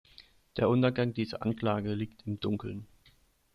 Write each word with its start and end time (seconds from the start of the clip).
Der 0.57 0.67
Untergang 0.67 1.13
dieser 1.13 1.43
Anlage 1.43 1.93
liegt 1.93 2.25
im 2.25 2.39
Dunkeln. 2.39 2.87